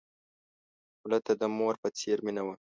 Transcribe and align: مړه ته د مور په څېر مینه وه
مړه 1.01 1.19
ته 1.25 1.33
د 1.41 1.43
مور 1.57 1.75
په 1.81 1.87
څېر 1.99 2.17
مینه 2.25 2.41
وه 2.45 2.55